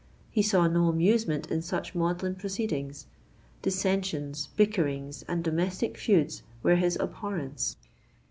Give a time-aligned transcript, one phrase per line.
[0.31, 3.05] He saw no amusement in such maudlin proceedings:
[3.61, 7.77] dissensions, bickerings, and domestic feuds were his abhorrence.